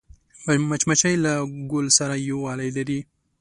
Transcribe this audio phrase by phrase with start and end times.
[0.69, 1.33] مچمچۍ له
[1.71, 2.99] ګل سره یووالی لري